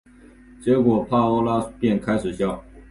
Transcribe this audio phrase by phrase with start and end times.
[0.63, 2.63] 结果帕欧拉便开始笑。